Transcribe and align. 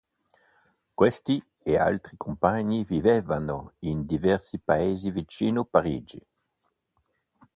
Questi 0.95 1.45
e 1.61 1.77
altri 1.77 2.17
compagni 2.17 2.83
vivevano 2.83 3.73
in 3.81 4.07
diversi 4.07 4.57
paesi 4.57 5.11
vicino 5.11 5.63
Parigi. 5.63 6.19